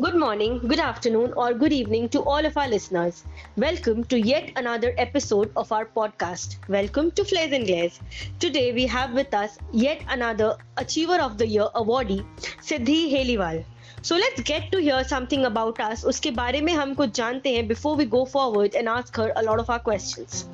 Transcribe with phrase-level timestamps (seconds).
[0.00, 3.24] Good morning, good afternoon, or good evening to all of our listeners.
[3.56, 6.56] Welcome to yet another episode of our podcast.
[6.68, 8.00] Welcome to Flares and Glares.
[8.38, 12.24] Today we have with us yet another Achiever of the Year awardee,
[12.60, 13.64] Siddhi Heliwal.
[14.02, 16.04] So let's get to hear something about us.
[16.04, 19.42] उसके बारे में हम कुछ जानते हैं before we go forward and ask her a
[19.42, 20.44] lot of our questions.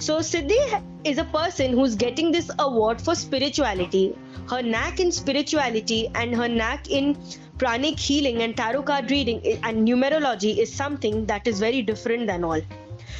[0.00, 4.16] so Siddhi is a person who's getting this award for spirituality.
[4.48, 7.16] Her knack in spirituality and her knack in
[7.58, 12.44] pranic healing and tarot card reading and numerology is something that is very different than
[12.44, 12.60] all.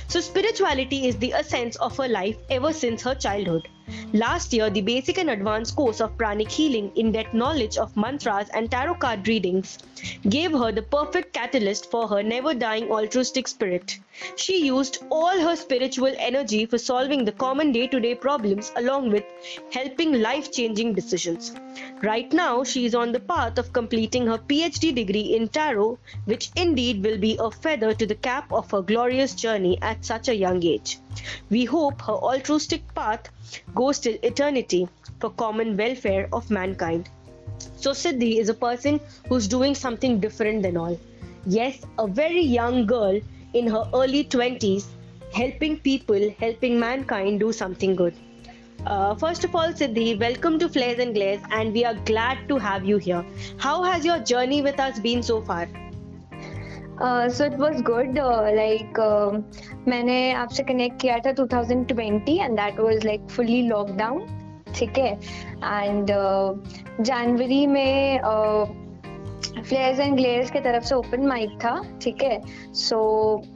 [0.06, 3.68] So, spirituality is the essence of her life ever since her childhood.
[4.12, 8.48] Last year, the basic and advanced course of pranic healing, in depth knowledge of mantras
[8.54, 9.78] and tarot card readings,
[10.28, 13.98] gave her the perfect catalyst for her never dying altruistic spirit.
[14.36, 19.10] She used all her spiritual energy for solving the common day to day problems along
[19.10, 19.24] with
[19.72, 21.54] helping life changing decisions.
[22.02, 26.50] Right now, she is on the path of completing her PhD degree in tarot, which
[26.56, 30.34] indeed will be a feather to the cap of her glorious journey at such a
[30.34, 30.98] young age.
[31.50, 33.28] We hope her altruistic path
[33.74, 34.88] goes till eternity
[35.20, 37.08] for common welfare of mankind.
[37.76, 40.98] So, Siddhi is a person who's doing something different than all.
[41.46, 43.20] Yes, a very young girl
[43.54, 44.86] in her early 20s
[45.32, 48.14] helping people, helping mankind do something good.
[48.86, 52.56] Uh, first of all, Siddhi, welcome to Flares and Glares, and we are glad to
[52.56, 53.24] have you here.
[53.58, 55.68] How has your journey with us been so far?
[56.98, 59.42] Uh, it it good uh,
[59.88, 64.26] मैंने आपसे connect किया था 2020 and that was like fully lockdown
[64.74, 65.18] ठीक है?
[65.84, 66.06] And
[67.00, 68.20] जनवरी uh, में
[69.62, 72.40] flares and glares के तरफ़ से ओपन माइक था ठीक है?
[72.72, 72.98] सो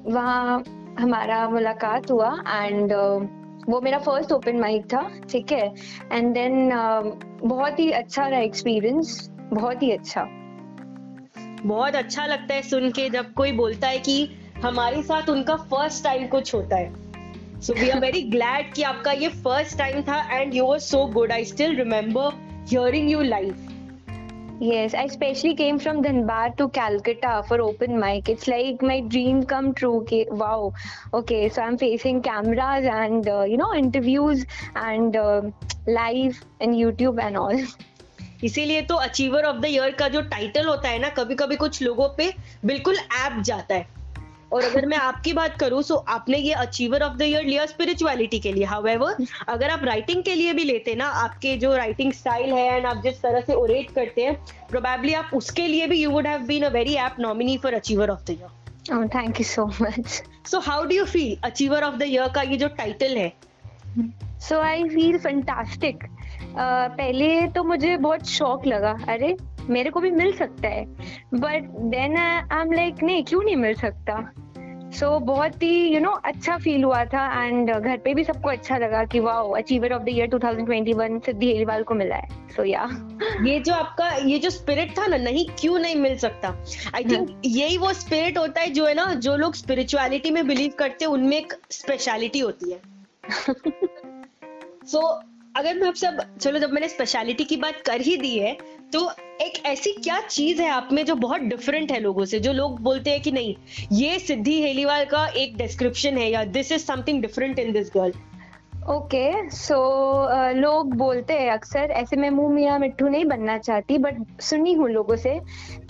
[0.07, 0.65] वहाँ
[0.99, 3.27] हमारा मुलाकात हुआ एंड uh,
[3.69, 5.75] वो मेरा फ़र्स्ट ओपन माइक था ठीक है?
[6.13, 10.27] एंड देन uh, बहुत ही अच्छा रहा एक्सपीरियंस बहुत ही अच्छा।
[11.67, 14.29] बहुत अच्छा लगता है सुन के जब कोई बोलता है कि
[14.63, 19.13] हमारे साथ उनका फ़र्स्ट टाइम कुछ होता है so we are very glad कि आपका
[19.13, 22.33] ये फ़र्स्ट टाइम था and you were so good I still remember
[22.71, 23.69] hearing you live
[24.63, 28.29] Yes, I especially came from Dhanbad to Calcutta for open mic.
[28.29, 29.95] It's like my dream come true.
[30.03, 30.73] Okay, wow.
[31.13, 34.45] Okay, so I'm facing cameras and uh, you know interviews
[34.77, 35.41] and uh,
[35.89, 37.65] live and YouTube and all.
[38.45, 41.83] इसीलिए तो achiever of the year का जो title होता है ना कभी कभी कुछ
[41.83, 42.33] लोगों पे
[42.65, 43.87] बिल्कुल ऐप जाता है
[44.53, 48.39] और अगर मैं आपकी बात करूँ सो आपने ये अचीवर ऑफ़ द ईयर लिया स्पिरिचुअलिटी
[48.39, 52.53] के लिए हाउएवर अगर आप राइटिंग के लिए भी लेते ना आपके जो राइटिंग स्टाइल
[52.55, 54.35] है एंड आप जिस तरह से ओरेट करते हैं
[54.71, 58.11] प्रोबेबली आप उसके लिए भी you would have been a very apt nominee for achiever
[58.11, 60.23] of the year Oh, thank you so much.
[60.45, 61.39] So, how do you feel?
[61.45, 63.33] Achiever of the Year का ये जो टाइटल है
[64.41, 66.03] सो आई फील fantastic.
[66.89, 69.37] पहले तो मुझे बहुत शौक लगा। अरे
[69.71, 70.85] मेरे को भी मिल सकता है।
[71.35, 74.33] But then I am like नहीं क्यों नहीं मिल सकता?
[74.93, 78.15] सो so, बहुत ही यू you नो know, अच्छा फील हुआ था एंड घर पे
[78.15, 82.17] भी सबको अच्छा लगा कि wow achiever of the year 2021 Siddhi Heliwal को मिला
[82.17, 83.47] है। सो so, या yeah.
[83.47, 86.65] ये जो आपका ये जो स्पिरिट था ना नहीं क्यों नहीं मिल सकता?
[86.95, 87.41] आई थिंक हाँ.
[87.45, 91.13] यही वो स्पिरिट होता है जो है ना जो लोग स्पिरिचुअलिटी में बिलीव करते हैं
[91.13, 92.81] उनमें एक स्पेशलिटी होती है।
[94.87, 98.39] सो so, अगर मैं आप सब, चलो जब मैंने स्पेशलिटी की बात कर ही दी
[98.39, 98.57] है
[98.93, 102.53] तो एक ऐसी क्या चीज़ है आप में जो बहुत डिफरेंट है लोगों से, जो
[102.53, 103.55] लोग बोलते हैं कि नहीं,
[103.93, 108.13] ये सिद्धि हेलीवाल का एक डिस्क्रिप्शन है या this is something different in this girl
[108.83, 109.77] okay so
[110.53, 114.89] लोग बोलते हैं अक्सर, ऐसे मैं मुँह मियाँ मिट्टू नहीं बनना चाहती बट सुनी हूँ
[114.91, 115.39] लोगों से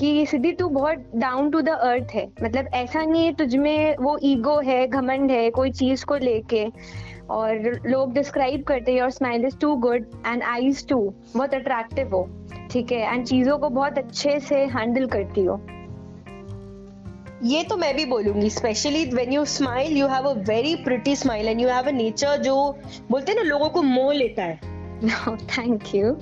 [0.01, 3.97] कि सिद्धि तू बहुत डाउन टू द अर्थ है। मतलब ऐसा नहीं है तुझ में
[4.01, 6.67] वो ईगो है, घमंड है, कोई चीज़ को लेके।
[7.31, 10.99] और लोग डिस्क्राइब करते your smile is too good and eyes too
[11.37, 12.27] बहुत अट्रैक्टिव हो,
[12.71, 13.15] ठीक है?
[13.15, 15.61] एंड चीज़ों को बहुत अच्छे से हैंडल करती हो।
[17.43, 21.49] ये तो मैं भी बोलूँगी specially when you smile you have a very pretty smile
[21.49, 22.55] and you have a nature जो
[23.11, 24.71] बोलते हैं ना लोगों को मोह लेता है।
[25.37, 26.13] Thank you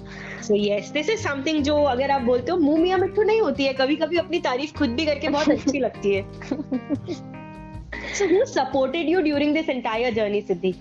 [0.42, 3.64] so yes this is something जो अगर आप बोलते हो मुँह मियाँ मिट्टू नहीं होती
[3.64, 6.22] है कभी कभी अपनी तारीफ़ खुद भी करके बहुत अच्छी लगती है।
[8.14, 10.74] So who supported you during this entire journey Siddhi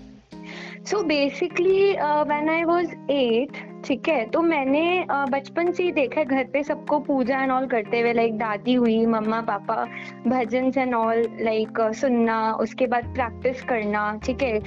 [0.90, 4.82] so basically when I was 8 ठीक है तो मैंने
[5.30, 9.04] बचपन से ही देखा घर पे सबको पूजा एंड ऑल करते हुए लाइक दादी हुई
[9.06, 9.84] मम्मा पापा
[10.26, 14.60] भजन एंड ऑल लाइक सुनना उसके बाद प्रैक्टिस करना ठीक है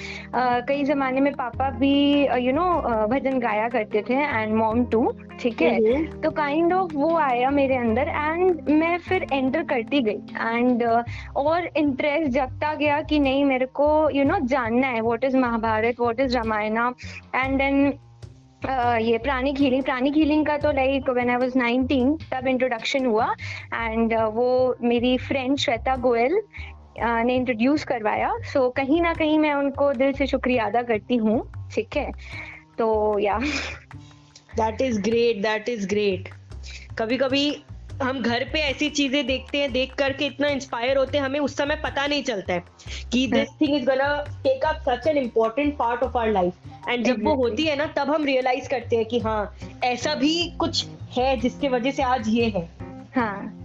[0.67, 1.93] कई जमाने में पापा भी
[2.37, 2.69] यू नो
[3.07, 5.03] भजन गाया करते थे एंड मॉम टू
[5.39, 10.01] ठीक है हम्म। तो काइंड ऑफ़ वो आया मेरे अंदर एंड मैं फिर एंटर करती
[10.01, 10.83] गई एंड
[11.37, 15.23] और इंटरेस्ट जगता गया कि नहीं मेरे को यू you नो know, जानना है what
[15.23, 16.91] is Mahabharata what is Ramayana
[17.35, 17.93] and then
[19.01, 23.35] ये प्राणिक हीलिंग प्राणिक हीलिंग का तो लाइक व्हेन आई वाज 19 तब इंट्रोडक्शन हुआ
[23.73, 26.41] एंड वो मेरी फ्रेंड श्वेता गोयल
[26.99, 31.15] ने इंट्रोड्यूस करवाया। सो so, कहीं ना कहीं मैं उनको दिल से शुक्रिया अदा करती
[31.15, 32.11] हूँ। ठीक है?
[32.77, 33.39] तो yeah.
[34.55, 36.29] That is great that is great
[36.99, 37.63] कभी कभी
[38.03, 41.57] हम घर पे ऐसी चीज़ें देखते हैं देख करके इतना इंस्पायर होते हैं हमें उस
[41.57, 42.63] समय पता नहीं चलता है
[43.11, 46.53] कि this thing is gonna take up such an important part of our life
[46.89, 50.49] and जब वो होती है ना तब हम रियलाइज़ करते हैं कि हाँ ऐसा भी
[50.49, 50.85] कुछ
[51.17, 52.69] है जिसके वजह से आज ये है।
[53.15, 53.59] हाँ।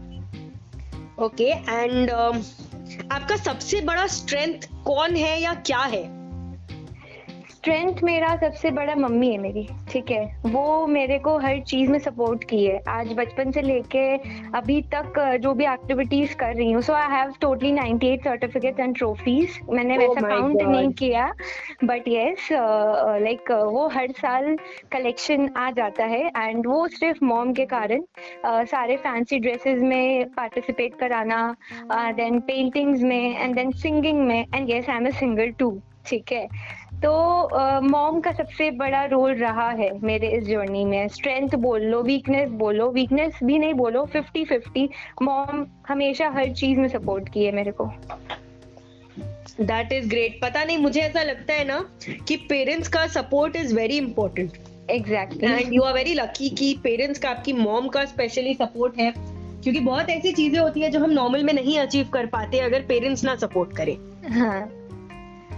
[1.21, 2.45] ओके एंड um,
[3.13, 6.18] आपका सबसे बड़ा स्ट्रेंथ कौन है या क्या है?
[7.69, 10.21] स्ट्रेंथ मेरा सबसे बड़ा मम्मी है मेरी ठीक है?
[10.47, 14.05] वो मेरे को हर चीज़ में सपोर्ट की है। आज बचपन से लेके
[14.59, 18.97] अभी तक जो भी एक्टिविटीज़ कर रही हूँ so I have totally 98 certificates and
[18.97, 21.27] trophies मैंने oh वैसा काउंट नहीं किया
[21.85, 22.49] बट यस
[23.23, 24.57] लाइक वो हर साल
[24.93, 28.03] कलेक्शन आ जाता है एंड वो सिर्फ़ मॉम के कारण
[28.47, 31.43] uh, सारे फैंसी ड्रेसेस में पार्टिसिपेट कराना
[31.93, 35.71] देन uh, पेंटिंग्स में एंड देन सिंगिंग में and yes I am a singer too
[36.07, 36.47] ठीक है?
[37.05, 42.03] तो मॉम का सबसे बड़ा रोल रहा है मेरे इस जर्नी में। स्ट्रेंथ बोल लो
[42.03, 44.89] वीकनेस बोलो वीकनेस भी नहीं बोलो फिफ्टी फिफ्टी
[45.23, 47.87] मॉम हमेशा हर चीज़ में सपोर्ट की है मेरे को।
[49.61, 51.85] दैट इज़ ग्रेट पता नहीं मुझे ऐसा लगता है ना
[52.29, 54.59] कि पेरेंट्स का support is very important
[54.91, 59.13] exactly and you are very lucky कि पेरेंट्स का आपकी मॉम का स्पेशली सपोर्ट है।
[59.63, 62.83] क्योंकि बहुत ऐसी चीज़ें होती है जो हम नॉर्मल में नहीं अचीव कर पाते अगर
[62.83, 63.97] पेरेंट्स ना सपोर्ट करें।
[64.33, 64.61] हाँ।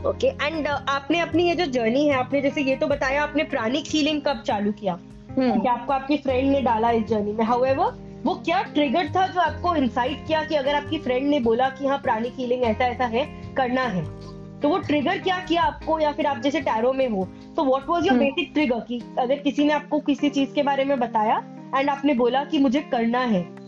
[0.07, 3.45] ओके एंड uh, आपने अपनी ये जो जर्नी है आपने जैसे ये तो बताया आपने
[3.45, 4.99] प्राणिक हीलिंग कब चालू किया?
[4.99, 5.63] hmm.
[5.63, 9.41] कि आपको आपकी फ्रेंड ने डाला इस जर्नी में। हाउएवर वो क्या ट्रिगर था जो
[9.41, 13.05] आपको इंसाइट किया कि अगर आपकी फ्रेंड ने बोला कि हाँ प्राणिक हीलिंग ऐसा ऐसा
[13.05, 14.05] है करना है?
[14.61, 16.01] तो वो ट्रिगर क्या किया आपको?
[16.01, 19.37] या फिर आप जैसे टैरो में हो तो what was your basic trigger कि अगर
[19.37, 21.43] किसी ने आपको किसी चीज़ के बारे में बताया
[21.77, 23.60] एंड आपने बोला कि मुझे करना है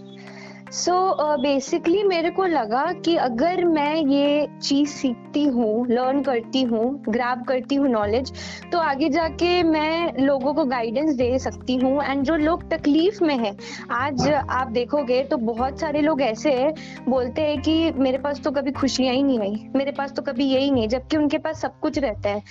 [0.72, 6.22] सो so, बेसिकली uh, मेरे को लगा कि अगर मैं ये चीज़ सीखती हूँ लर्न
[6.22, 8.32] करती हूँ ग्रैब करती हूँ नॉलेज
[8.72, 13.36] तो आगे जाके मैं लोगों को गाइडेंस दे सकती हूँ एंड जो लोग तकलीफ़ में
[13.38, 13.56] है
[13.90, 16.74] आज आप देखोगे तो बहुत सारे लोग ऐसे हैं
[17.08, 20.44] बोलते हैं कि मेरे पास तो कभी खुशियाँ ही नहीं आई मेरे पास तो कभी
[20.44, 22.42] यही नहीं जबकि उनके पास सब कुछ रहता है।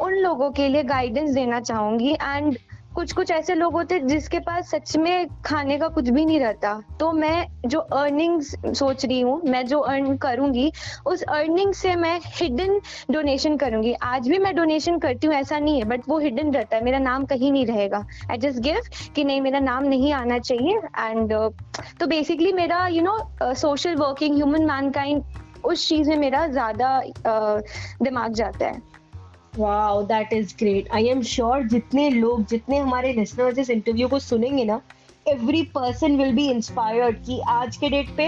[0.00, 2.58] उन लोगों के लिए गाइडेंस देना चाहूँगी एंड
[2.94, 6.72] कुछ कुछ ऐसे लोग होते जिसके पास सच में खाने का कुछ भी नहीं रहता।
[7.00, 10.70] तो मैं जो अर्निंग्स सोच रही हूँ मैं जो अर्न करूँगी
[11.06, 12.80] उस अर्निंग से मैं हिडन
[13.10, 16.76] डोनेशन करूँगी। आज भी मैं डोनेशन करती हूँ ऐसा नहीं है बट वो हिडन रहता
[16.76, 18.80] है। मेरा नाम कहीं नहीं रहेगा। आई जस्ट गिव
[19.16, 21.50] कि नहीं मेरा नाम नहीं आना चाहिए। एंड uh,
[22.00, 25.22] तो बेसिकली मेरा you know social working human mankind
[25.64, 27.62] उस चीज़ में मेरा ज़्यादा uh,
[28.02, 28.80] दिमाग जाता है।
[29.58, 34.18] Wow that is great I am sure जितने लोग जितने हमारे लिसनर्स इस इंटरव्यू को
[34.18, 34.80] सुनेंगे ना
[35.28, 38.26] every person will be inspired कि आज के डेट पे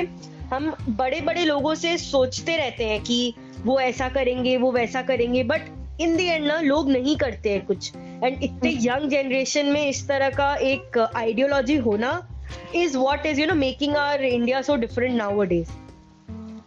[0.52, 3.34] हम बड़े बड़े लोगों से सोचते रहते हैं कि
[3.64, 5.68] वो ऐसा करेंगे वो वैसा करेंगे बट
[6.00, 9.86] इन दी एंड ना लोग नहीं करते हैं कुछ। एंड इतने यंग हम्म। जनरेशन में
[9.88, 12.28] इस तरह का एक आइडियोलॉजी होना
[12.74, 15.70] is what is you know making our India so different nowadays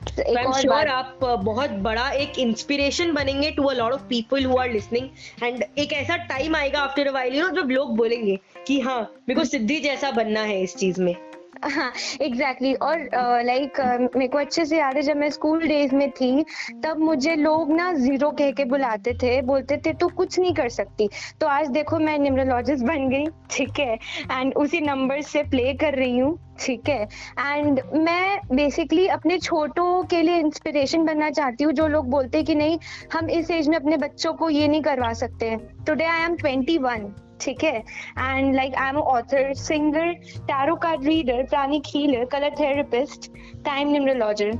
[0.07, 5.09] sure आप बहुत बड़ा एक इंस्पिरेशन बनेंगे to a lot of people who are listening
[5.43, 9.01] and एक ऐसा टाइम आएगा after a while you know जब लोग बोलेंगे कि हाँ
[9.01, 11.15] मेरे को सिद्धि जैसा बनना है इस चीज़ में।
[11.63, 12.81] हाँ एग्जैक्टली exactly.
[12.81, 15.95] और लाइक uh, like, uh, मेरे को अच्छे से याद है जब मैं स्कूल डेज़
[15.95, 16.43] में थी
[16.83, 20.69] तब मुझे लोग ना ज़ीरो कह के बुलाते थे बोलते थे तू कुछ नहीं कर
[20.69, 21.09] सकती।
[21.41, 23.93] तो आज देखो मैं न्यूमरोलॉजिस्ट बन गई ठीक है?
[24.31, 27.03] एंड उसी नंबर से प्ले कर रही हूँ ठीक है?
[27.39, 32.55] एंड मैं बेसिकली अपने छोटों के लिए इंस्पिरेशन बनना चाहती हूँ जो लोग बोलते कि
[32.55, 32.79] नहीं
[33.13, 35.55] हम इस एज में अपने बच्चों को ये नहीं करवा सकते।
[35.87, 37.77] Today I am twenty one ठीक है?
[38.19, 40.13] And like I am author singer
[40.47, 43.31] tarot card reader pranic healer colour therapist
[43.65, 44.51] time numerologer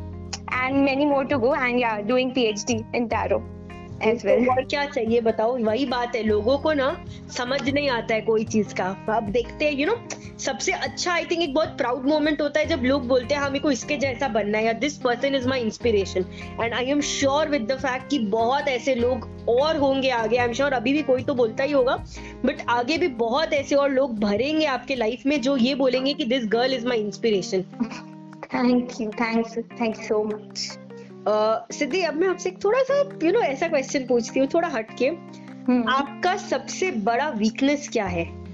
[0.53, 3.56] and many more to go and yeah doing PhD in tarot
[3.97, 5.57] और क्या चाहिए बताओ?
[5.57, 6.95] वही बात है लोगों को ना
[7.37, 9.95] समझ नहीं आता है कोई चीज़ का। अब देखते हैं यू नो
[10.39, 13.61] सबसे अच्छा आई थिंक एक बहुत प्राउड मोमेंट होता है जब लोग बोलते हैं हमें
[13.61, 16.25] को इसके जैसा बनना है या this person is my inspiration
[16.61, 20.45] and I am sure with the fact कि बहुत ऐसे लोग और होंगे आगे आई
[20.45, 21.95] एम श्योर अभी भी कोई तो बोलता ही होगा
[22.45, 26.25] बट आगे भी बहुत ऐसे और लोग भरेंगे आपके लाइफ में जो ये बोलेंगे कि
[26.25, 27.63] this girl is my inspiration
[28.53, 30.77] thank you thanks thank you so much
[31.71, 35.07] Siddhi अब मैं आपसे थोड़ा सा यू नो ऐसा क्वेश्चन पूछती हूँ थोड़ा हटके।
[35.67, 38.47] हम्म। आपका सबसे बड़ा वीकनेस क्या है?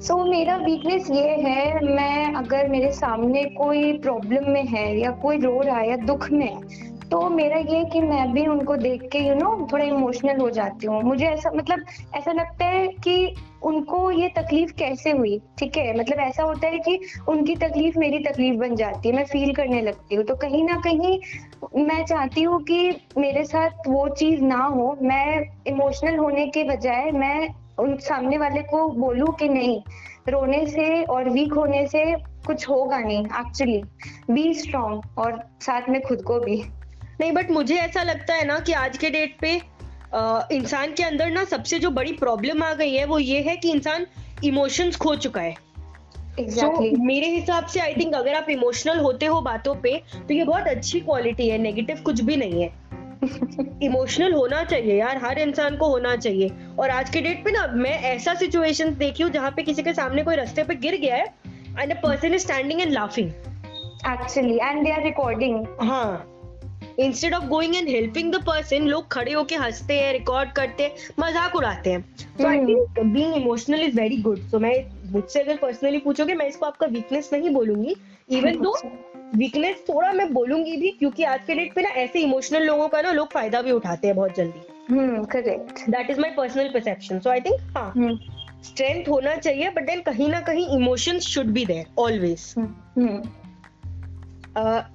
[0.00, 5.10] सो so, मेरा वीकनेस ये है मैं अगर मेरे सामने कोई प्रॉब्लम में है या
[5.10, 6.60] कोई रो रहा है या दुख में
[7.10, 10.40] तो मेरा ये कि मैं भी उनको देख के यू you नो know, थोड़ा इमोशनल
[10.40, 11.84] हो जाती हूँ। मुझे ऐसा मतलब
[12.14, 15.40] ऐसा लगता है कि उनको ये तकलीफ़ कैसे हुई?
[15.58, 16.98] ठीक है मतलब ऐसा होता है कि
[17.28, 20.80] उनकी तकलीफ़ मेरी तकलीफ़ बन जाती है, मैं फील करने लगती हूँ। तो कहीं ना
[20.84, 21.18] कहीं
[21.84, 27.10] मैं चाहती हूँ कि मेरे साथ वो चीज़ ना हो। मैं इमोशनल होने के बजाय
[27.12, 27.48] मैं
[27.78, 29.80] उन सामने वाले को बोलूँ कि नहीं,
[30.28, 32.04] रोने से और वीक होने से
[32.46, 33.82] कुछ होगा नहीं एक्चुअली
[34.30, 36.62] बी स्ट्रॉन्ग और साथ में खुद को भी।
[37.20, 39.60] नहीं बट मुझे ऐसा लगता है ना कि आज के डेट पे
[40.52, 43.70] इंसान के अंदर ना सबसे जो बड़ी प्रॉब्लम आ गई है वो ये है कि
[43.70, 44.06] इंसान
[44.44, 45.54] इमोशंस खो चुका है।
[46.40, 46.90] Exactly.
[46.92, 50.44] so, मेरे हिसाब से आई थिंक अगर आप इमोशनल होते हो बातों पे तो ये
[50.44, 52.70] बहुत अच्छी क्वालिटी है नेगेटिव कुछ भी नहीं है।
[53.82, 57.66] इमोशनल होना चाहिए यार हर इंसान को होना चाहिए। और आज के डेट पे ना
[57.66, 61.16] मैं ऐसा सिचुएशन देखी हूँ जहाँ पे किसी के सामने कोई रास्ते पे गिर गया
[61.16, 61.34] है
[61.80, 63.30] and a person is standing and laughing
[64.06, 66.37] actually and they are recording हाँ।
[66.98, 71.14] Instead of going and helping the person लोग खड़े होके हँसते हैं रिकॉर्ड करते हैं
[71.20, 74.72] मज़ाक उड़ाते हैं। So I think being emotional is very good so मैं
[75.12, 77.94] मुझसे अगर पर्सनली पूछोगे मैं इसको आपका वीकनेस नहीं बोलूँगी।
[78.30, 78.74] इवन दो
[79.36, 83.00] वीकनेस थोड़ा मैं बोलूँगी भी क्योंकि आज के डेट पे ना ऐसे इमोशनल लोगों का
[83.02, 84.60] ना लोग फ़ायदा भी उठाते हैं बहुत जल्दी।
[85.32, 87.92] Correct that is my personal perception so I think हाँ
[88.64, 89.08] स्ट्रेंथ hmm.
[89.08, 92.54] होना चाहिए बट देन कहीं ना कहीं emotions should be there always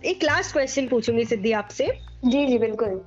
[0.06, 1.88] एक लास्ट क्वेश्चन पूछूँगी सिद्धि आपसे।
[2.26, 3.02] जी जी बिल्कुल।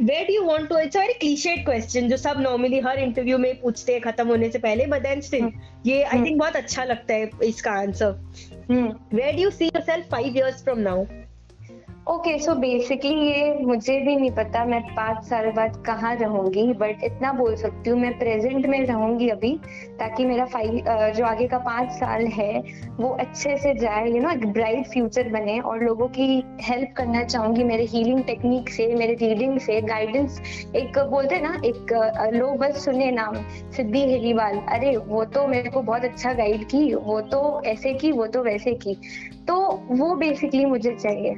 [0.00, 3.92] Where do want to it's very clichéd question जो सब नॉर्मली हर इंटरव्यू में पूछते
[3.92, 5.50] हैं खत्म होने से पहले बट देन स्टिल
[5.86, 8.10] ये आई थिंक बहुत अच्छा लगता है इसका answer
[9.14, 11.04] where do you see yourself 5 years from now
[12.06, 17.04] okay so basically ये मुझे भी नहीं पता मैं पाँच साल बाद कहाँ रहूँगी बट
[17.04, 19.52] इतना बोल सकती हूँ, मैं प्रेजेंट में रहूँगी अभी,
[19.98, 20.84] ताकि मेरा फाइव
[21.16, 22.60] जो आगे का पाँच साल है,
[22.96, 27.22] वो अच्छे से जाए यू नो एक ब्राइट फ्यूचर बने और लोगों की हेल्प करना
[27.24, 30.40] चाहूँगी, मेरे हीलिंग टेक्निक से, मेरे रीडिंग से गाइडेंस
[30.76, 33.42] एक बोलते ना, एक लोग बस सुने नाम,
[33.76, 38.12] सिद्धि हेलीवाल। अरे, वो तो मेरे को बहुत अच्छा गाइड की, वो तो ऐसे की,
[38.12, 38.98] वो तो वैसे की।
[39.48, 41.36] तो वो बेसिकली मुझे चाहिए।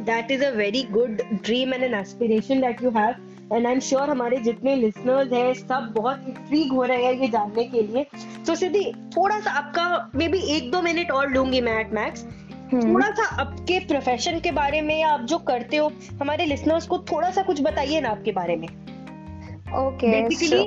[0.00, 3.14] That is a very good dream and an aspiration that you have
[3.52, 7.28] and I am sure हमारे जितने लिसनर्स हैं सब बहुत इंट्रीग हो रहे हैं ये
[7.28, 8.06] जानने के लिए।
[8.46, 8.84] तो सिद्धि
[9.16, 12.24] थोड़ा सा आपका मे बी एक दो मिनट और लूँगी मैं एट मैक्स
[12.72, 16.98] थोड़ा सा आपके प्रोफेशन के बारे में या आप जो करते हो हमारे लिसनर्स को
[17.12, 18.68] थोड़ा सा कुछ बताइए ना आपके बारे में।
[19.86, 20.66] Okay basically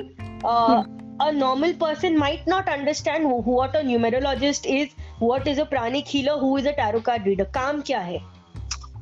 [1.22, 6.06] a normal person might not understand who, what a numerologist is, what is a pranic
[6.06, 7.46] healer, who is a tarot card reader.
[7.56, 8.20] काम क्या है?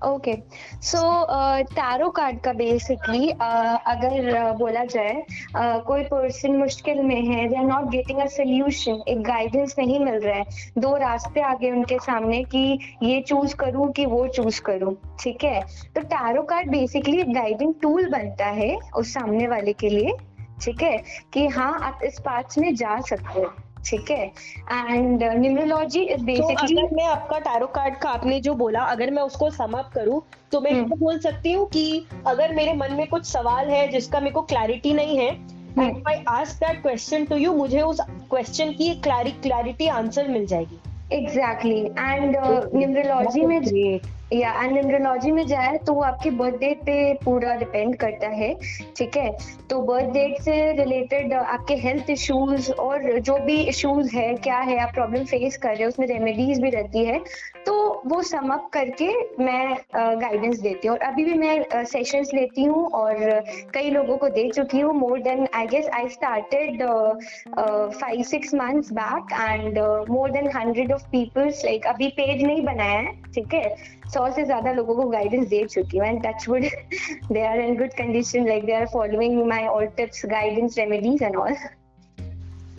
[0.06, 0.34] ओके
[0.82, 1.26] सो
[1.62, 5.22] टैरो कार्ड का बेसिकली uh, अगर uh, बोला जाए
[5.56, 9.98] uh, कोई person मुश्किल में है they are not getting a solution एक गाइडेंस नहीं
[10.00, 10.44] मिल रहा है
[10.78, 15.60] दो रास्ते आगे उनके सामने कि ये चूज़ करूँ कि वो चूज़ करूँ ठीक है
[15.94, 20.16] तो टैरो कार्ड बेसिकली एक गाइडिंग टूल बनता है उस सामने वाले के लिए
[20.62, 21.02] ठीक है
[21.32, 23.50] कि हाँ आप इस पाथ में जा सकते हो।
[23.86, 24.26] ठीक है?
[24.72, 29.22] एंड न्यूमरोलॉजी इज़ बेसिकली अगर मैं आपका टैरो कार्ड का आपने जो बोला अगर मैं
[29.22, 30.98] उसको सम अप करूँ तो मैं hmm.
[30.98, 34.92] बोल सकती हूँ कि अगर मेरे मन में कुछ सवाल है जिसका मेरे को क्लैरिटी
[34.92, 35.30] नहीं है
[35.80, 40.80] I ask that question to you मुझे उस क्वेश्चन की क्लैरिटी आंसर मिल जाएगी।
[41.12, 42.36] एग्जैक्टली एंड
[42.74, 43.60] न्यूमरोलॉजी में
[44.32, 48.52] या न्यूमरोलॉजी में जाए तो वो आपके बर्थ डेट पे पूरा डिपेंड करता है,
[48.96, 49.30] ठीक है?
[49.70, 54.78] तो बर्थ डेट से रिलेटेड आपके हेल्थ इश्यूज़ और जो भी इश्यूज़ है, क्या है,
[54.78, 57.18] आप प्रॉब्लम फेस कर रहे हो, उसमें रेमेडीज भी रहती है
[57.66, 59.08] तो वो सम अप करके
[59.38, 63.16] मैं गाइडेंस देती हूँ। और अभी भी मैं सेशंस लेती हूँ और
[63.74, 66.82] कई लोगों को दे चुकी हूँ more than I guess I started
[67.94, 69.78] five six months back and
[70.10, 73.74] more than hundred of peoples like अभी पेज नहीं बनाया है, ठीक है?
[74.18, 76.64] सौ से ज़्यादा लोगों को गाइडेंस दे चुकी हूँ and touch wood
[77.32, 81.36] they are in good condition like they are following my all tips guidance remedies and
[81.36, 81.54] all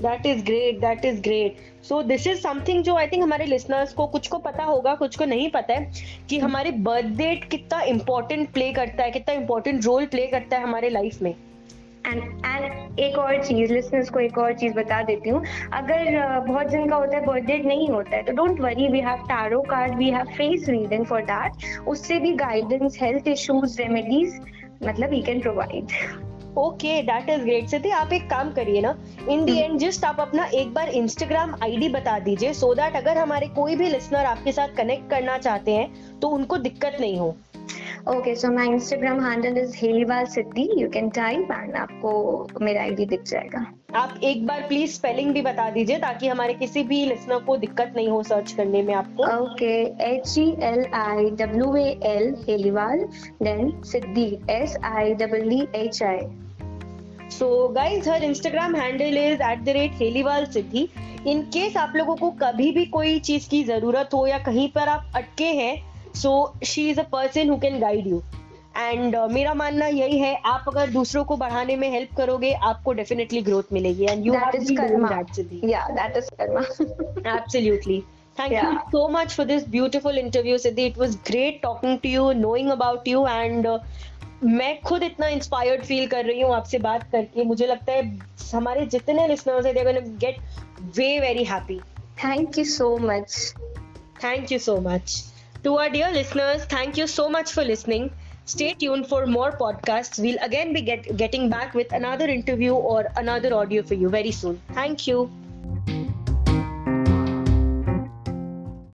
[0.02, 3.94] that is great that is great so this is something जो आई थिंक हमारे listeners
[3.94, 5.92] को कुछ को पता होगा, कुछ को नहीं पता है,
[6.30, 10.64] कि हमारे बर्थ डेट कितना इंपॉर्टेंट प्ले करता है, कितना इंपॉर्टेंट रोल प्ले करता है
[10.64, 11.34] हमारे लाइफ में।
[12.08, 16.70] एंड एंड एक और चीज़ लिसनर्स को एक और चीज़ बता देती हूँ। अगर बहुत
[16.70, 19.62] जन का होता है बर्थ डेट नहीं होता है तो don't worry we have tarot
[19.70, 24.40] card we have face reading for that उससे भी गाइडेंस हेल्थ इश्यूज़ रेमेडीज
[24.84, 25.98] मतलब we can provide
[26.58, 28.96] okay that is great Siddhi आप एक काम करिए ना।
[29.30, 33.18] इन दी एंड जस्ट आप अपना एक बार इंस्टाग्राम आईडी बता दीजिए सो दैट अगर
[33.18, 37.36] हमारे कोई भी लिसनर आपके साथ कनेक्ट करना चाहते हैं तो उनको दिक्कत नहीं हो।
[38.08, 43.06] Okay so my Instagram handle is Heliwal Siddhi you can type and आपको मेरा आईडी
[43.06, 43.66] दिख जाएगा.
[43.96, 47.94] आप एक बार प्लीज़ स्पेलिंग भी बता दीजिए ताकि हमारे किसी भी लिसनर को दिक्कत
[47.96, 49.24] नहीं हो सर्च करने में आपको.
[49.38, 49.74] Okay
[50.06, 53.04] H E L I W A L Heliwal
[53.44, 59.70] then Siddhi S I W H I so guys her Instagram handle is at the
[59.70, 60.88] rate Heliwal Siddhi
[61.28, 64.90] in case आप लोगों को कभी भी कोई चीज़ की ज़रूरत हो या कहीं पर
[64.90, 66.32] आप अटके हैं so
[66.64, 68.22] she is a person who can guide you
[68.78, 73.42] and मेरा मानना यही है आप अगर दूसरों को बढ़ाने में हेल्प करोगे आपको डेफिनेटली
[73.42, 76.62] ग्रोथ मिलेगी। And you have to do या that is karma
[77.36, 78.02] absolutely
[78.40, 82.32] thank you so much for this beautiful interview Siddhi it was great talking to you
[82.32, 83.68] knowing about you and
[84.44, 88.20] मैं खुद इतना inspired feel कर रही हूँ आपसे बात करके। मुझे लगता है
[88.54, 90.38] हमारे जितने लिसनर्स हैं they going get
[90.98, 91.80] way very happy
[92.24, 93.54] thank you so much
[94.24, 95.24] thank you so much
[95.64, 98.12] To our dear listeners, thank you so much for listening.
[98.46, 100.20] Stay tuned for more podcasts.
[100.22, 104.32] We'll again be get, getting back with another interview or another audio for you very
[104.32, 104.62] soon.
[104.74, 105.30] Thank you.